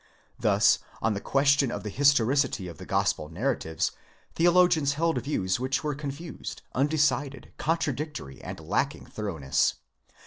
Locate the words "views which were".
5.21-5.93